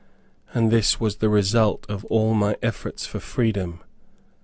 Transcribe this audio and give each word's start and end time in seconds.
And 0.51 0.71
this 0.71 0.99
was 0.99 1.17
the 1.17 1.29
result 1.29 1.85
of 1.87 2.05
all 2.05 2.33
my 2.33 2.57
efforts 2.63 3.05
for 3.05 3.19
freedom! 3.19 3.81